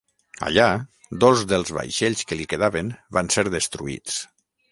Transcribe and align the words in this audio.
Allà, 0.45 0.63
dos 1.23 1.43
dels 1.51 1.73
vaixells 1.79 2.25
que 2.31 2.39
li 2.41 2.49
quedaven 2.53 2.91
van 3.19 3.31
ser 3.37 3.47
destruïts. 3.59 4.19